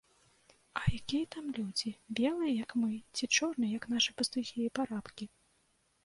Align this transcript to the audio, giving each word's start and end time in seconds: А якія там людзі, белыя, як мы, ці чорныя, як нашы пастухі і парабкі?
А 0.79 0.81
якія 0.99 1.25
там 1.33 1.49
людзі, 1.57 1.91
белыя, 2.19 2.47
як 2.63 2.71
мы, 2.83 2.89
ці 3.19 3.29
чорныя, 3.35 3.69
як 3.79 3.85
нашы 3.95 4.15
пастухі 4.23 4.57
і 4.63 4.71
парабкі? 4.79 5.29